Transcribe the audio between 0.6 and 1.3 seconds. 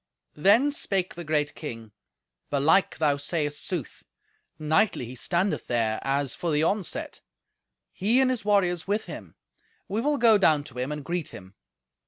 spake the